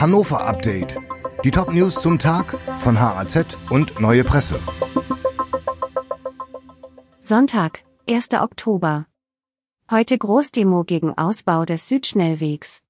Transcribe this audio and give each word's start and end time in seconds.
Hannover 0.00 0.46
Update. 0.46 0.96
Die 1.42 1.50
Top-News 1.50 2.00
zum 2.00 2.20
Tag 2.20 2.56
von 2.78 3.00
HAZ 3.00 3.58
und 3.68 3.98
Neue 3.98 4.22
Presse. 4.22 4.60
Sonntag, 7.18 7.82
1. 8.08 8.28
Oktober. 8.34 9.06
Heute 9.90 10.16
Großdemo 10.16 10.84
gegen 10.84 11.18
Ausbau 11.18 11.64
des 11.64 11.88
Südschnellwegs. 11.88 12.80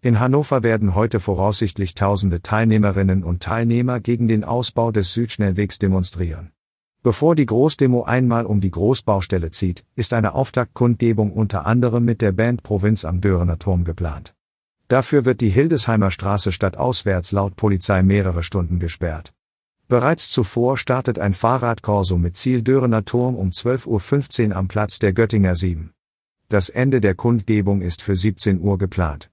In 0.00 0.18
Hannover 0.18 0.62
werden 0.62 0.94
heute 0.94 1.20
voraussichtlich 1.20 1.94
tausende 1.94 2.40
Teilnehmerinnen 2.40 3.22
und 3.22 3.42
Teilnehmer 3.42 4.00
gegen 4.00 4.28
den 4.28 4.44
Ausbau 4.44 4.92
des 4.92 5.12
Südschnellwegs 5.12 5.78
demonstrieren. 5.78 6.52
Bevor 7.02 7.34
die 7.36 7.44
Großdemo 7.44 8.04
einmal 8.04 8.46
um 8.46 8.62
die 8.62 8.70
Großbaustelle 8.70 9.50
zieht, 9.50 9.84
ist 9.94 10.14
eine 10.14 10.34
Auftaktkundgebung 10.34 11.34
unter 11.34 11.66
anderem 11.66 12.06
mit 12.06 12.22
der 12.22 12.32
Band 12.32 12.62
Provinz 12.62 13.04
am 13.04 13.20
Dörener 13.20 13.58
Turm 13.58 13.84
geplant. 13.84 14.34
Dafür 14.88 15.26
wird 15.26 15.42
die 15.42 15.50
Hildesheimer 15.50 16.10
Straße 16.10 16.50
stadtauswärts 16.50 17.32
laut 17.32 17.56
Polizei 17.56 18.02
mehrere 18.02 18.42
Stunden 18.42 18.78
gesperrt. 18.78 19.34
Bereits 19.86 20.30
zuvor 20.30 20.78
startet 20.78 21.18
ein 21.18 21.34
Fahrradkorso 21.34 22.16
mit 22.16 22.36
Ziel 22.38 22.62
Dörener 22.62 23.04
Turm 23.04 23.36
um 23.36 23.50
12.15 23.50 24.48
Uhr 24.48 24.56
am 24.56 24.68
Platz 24.68 24.98
der 24.98 25.12
Göttinger 25.12 25.54
7. 25.54 25.92
Das 26.48 26.70
Ende 26.70 27.02
der 27.02 27.14
Kundgebung 27.14 27.82
ist 27.82 28.00
für 28.00 28.16
17 28.16 28.60
Uhr 28.60 28.78
geplant. 28.78 29.30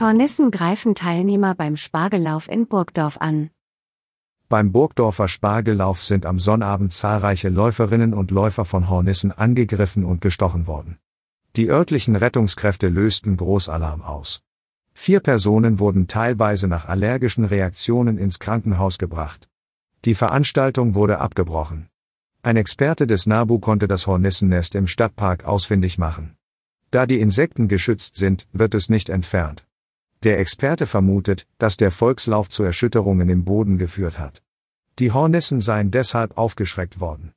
Hornissen 0.00 0.50
greifen 0.50 0.94
Teilnehmer 0.94 1.54
beim 1.54 1.76
Spargellauf 1.76 2.50
in 2.50 2.66
Burgdorf 2.66 3.18
an. 3.20 3.50
Beim 4.48 4.72
Burgdorfer 4.72 5.28
Spargellauf 5.28 6.02
sind 6.02 6.24
am 6.24 6.38
Sonnabend 6.38 6.92
zahlreiche 6.92 7.48
Läuferinnen 7.48 8.14
und 8.14 8.30
Läufer 8.30 8.64
von 8.64 8.88
Hornissen 8.88 9.32
angegriffen 9.32 10.04
und 10.04 10.20
gestochen 10.20 10.66
worden. 10.66 10.98
Die 11.56 11.70
örtlichen 11.70 12.16
Rettungskräfte 12.16 12.88
lösten 12.88 13.36
Großalarm 13.36 14.02
aus. 14.02 14.42
Vier 14.92 15.20
Personen 15.20 15.78
wurden 15.78 16.08
teilweise 16.08 16.66
nach 16.66 16.86
allergischen 16.86 17.44
Reaktionen 17.44 18.18
ins 18.18 18.40
Krankenhaus 18.40 18.98
gebracht. 18.98 19.48
Die 20.04 20.16
Veranstaltung 20.16 20.96
wurde 20.96 21.20
abgebrochen. 21.20 21.86
Ein 22.42 22.56
Experte 22.56 23.06
des 23.06 23.26
NABU 23.26 23.60
konnte 23.60 23.86
das 23.86 24.08
Hornissennest 24.08 24.74
im 24.74 24.88
Stadtpark 24.88 25.44
ausfindig 25.44 25.96
machen. 25.96 26.34
Da 26.90 27.06
die 27.06 27.20
Insekten 27.20 27.68
geschützt 27.68 28.16
sind, 28.16 28.48
wird 28.52 28.74
es 28.74 28.88
nicht 28.88 29.08
entfernt. 29.08 29.64
Der 30.24 30.40
Experte 30.40 30.86
vermutet, 30.86 31.46
dass 31.58 31.76
der 31.76 31.92
Volkslauf 31.92 32.48
zu 32.48 32.64
Erschütterungen 32.64 33.28
im 33.28 33.44
Boden 33.44 33.78
geführt 33.78 34.18
hat. 34.18 34.42
Die 34.98 35.12
Hornissen 35.12 35.60
seien 35.60 35.92
deshalb 35.92 36.36
aufgeschreckt 36.36 36.98
worden. 36.98 37.32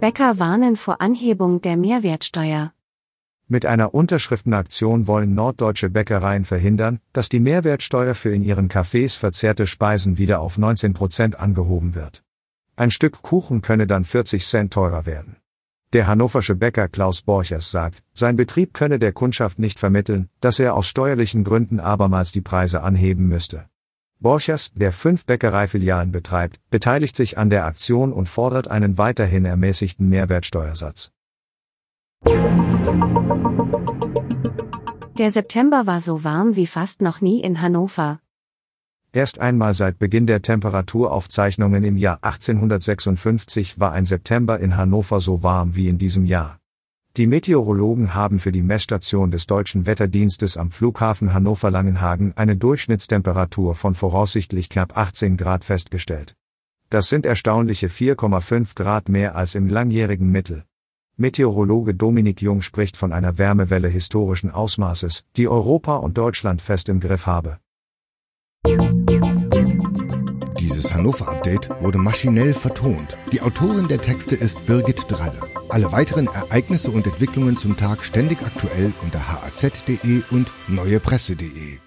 Bäcker 0.00 0.38
warnen 0.38 0.76
vor 0.76 1.00
Anhebung 1.00 1.60
der 1.60 1.76
Mehrwertsteuer. 1.76 2.72
Mit 3.48 3.66
einer 3.66 3.94
Unterschriftenaktion 3.94 5.08
wollen 5.08 5.34
norddeutsche 5.34 5.90
Bäckereien 5.90 6.44
verhindern, 6.44 7.00
dass 7.12 7.28
die 7.28 7.40
Mehrwertsteuer 7.40 8.14
für 8.14 8.32
in 8.32 8.44
ihren 8.44 8.68
Cafés 8.68 9.18
verzehrte 9.18 9.66
Speisen 9.66 10.16
wieder 10.16 10.40
auf 10.40 10.56
19 10.56 10.92
Prozent 10.92 11.40
angehoben 11.40 11.96
wird. 11.96 12.22
Ein 12.76 12.92
Stück 12.92 13.22
Kuchen 13.22 13.60
könne 13.60 13.88
dann 13.88 14.04
40 14.04 14.46
Cent 14.46 14.72
teurer 14.72 15.04
werden. 15.04 15.36
Der 15.92 16.06
hannoversche 16.06 16.54
Bäcker 16.54 16.86
Klaus 16.86 17.22
Borchers 17.22 17.72
sagt, 17.72 18.04
sein 18.12 18.36
Betrieb 18.36 18.74
könne 18.74 19.00
der 19.00 19.12
Kundschaft 19.12 19.58
nicht 19.58 19.80
vermitteln, 19.80 20.28
dass 20.40 20.60
er 20.60 20.74
aus 20.74 20.86
steuerlichen 20.86 21.42
Gründen 21.42 21.80
abermals 21.80 22.30
die 22.30 22.42
Preise 22.42 22.82
anheben 22.82 23.26
müsste. 23.26 23.68
Borchers, 24.20 24.72
der 24.74 24.92
fünf 24.92 25.26
Bäckereifilialen 25.26 26.10
betreibt, 26.10 26.60
beteiligt 26.70 27.14
sich 27.14 27.38
an 27.38 27.50
der 27.50 27.64
Aktion 27.66 28.12
und 28.12 28.28
fordert 28.28 28.68
einen 28.68 28.98
weiterhin 28.98 29.44
ermäßigten 29.44 30.08
Mehrwertsteuersatz. 30.08 31.12
Der 35.18 35.30
September 35.30 35.86
war 35.86 36.00
so 36.00 36.24
warm 36.24 36.56
wie 36.56 36.66
fast 36.66 37.00
noch 37.00 37.20
nie 37.20 37.40
in 37.40 37.60
Hannover. 37.60 38.18
Erst 39.12 39.38
einmal 39.40 39.74
seit 39.74 39.98
Beginn 39.98 40.26
der 40.26 40.42
Temperaturaufzeichnungen 40.42 41.84
im 41.84 41.96
Jahr 41.96 42.18
1856 42.22 43.78
war 43.78 43.92
ein 43.92 44.04
September 44.04 44.58
in 44.58 44.76
Hannover 44.76 45.20
so 45.20 45.42
warm 45.44 45.76
wie 45.76 45.88
in 45.88 45.98
diesem 45.98 46.24
Jahr. 46.24 46.58
Die 47.18 47.26
Meteorologen 47.26 48.14
haben 48.14 48.38
für 48.38 48.52
die 48.52 48.62
Messstation 48.62 49.32
des 49.32 49.48
Deutschen 49.48 49.86
Wetterdienstes 49.86 50.56
am 50.56 50.70
Flughafen 50.70 51.34
Hannover-Langenhagen 51.34 52.32
eine 52.36 52.56
Durchschnittstemperatur 52.56 53.74
von 53.74 53.96
voraussichtlich 53.96 54.68
knapp 54.68 54.96
18 54.96 55.36
Grad 55.36 55.64
festgestellt. 55.64 56.36
Das 56.90 57.08
sind 57.08 57.26
erstaunliche 57.26 57.88
4,5 57.88 58.76
Grad 58.76 59.08
mehr 59.08 59.34
als 59.34 59.56
im 59.56 59.66
langjährigen 59.66 60.30
Mittel. 60.30 60.62
Meteorologe 61.16 61.92
Dominik 61.96 62.40
Jung 62.40 62.62
spricht 62.62 62.96
von 62.96 63.12
einer 63.12 63.36
Wärmewelle 63.36 63.88
historischen 63.88 64.52
Ausmaßes, 64.52 65.24
die 65.36 65.48
Europa 65.48 65.96
und 65.96 66.16
Deutschland 66.16 66.62
fest 66.62 66.88
im 66.88 67.00
Griff 67.00 67.26
habe. 67.26 67.58
Dieses 70.98 71.20
Hannover-Update 71.20 71.70
wurde 71.80 71.98
maschinell 71.98 72.54
vertont. 72.54 73.16
Die 73.30 73.40
Autorin 73.40 73.86
der 73.86 74.00
Texte 74.00 74.34
ist 74.34 74.66
Birgit 74.66 75.04
Dralle. 75.08 75.40
Alle 75.68 75.92
weiteren 75.92 76.26
Ereignisse 76.26 76.90
und 76.90 77.06
Entwicklungen 77.06 77.56
zum 77.56 77.76
Tag 77.76 78.02
ständig 78.02 78.42
aktuell 78.42 78.92
unter 79.02 79.20
haz.de 79.28 80.22
und 80.30 80.52
neuepresse.de. 80.66 81.78